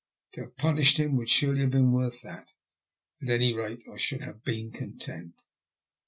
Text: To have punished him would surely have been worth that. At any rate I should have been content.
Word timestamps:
To 0.33 0.41
have 0.41 0.57
punished 0.57 0.97
him 0.97 1.15
would 1.17 1.29
surely 1.29 1.61
have 1.61 1.69
been 1.69 1.91
worth 1.91 2.23
that. 2.23 2.49
At 3.21 3.29
any 3.29 3.53
rate 3.53 3.83
I 3.87 3.97
should 3.97 4.21
have 4.21 4.43
been 4.43 4.71
content. 4.71 5.39